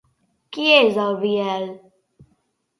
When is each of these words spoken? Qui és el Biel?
Qui 0.57 0.65
és 0.77 0.97
el 1.05 1.15
Biel? 1.27 1.71